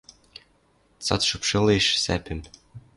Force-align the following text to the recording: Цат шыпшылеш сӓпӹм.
Цат 1.05 1.21
шыпшылеш 1.29 1.85
сӓпӹм. 2.03 2.39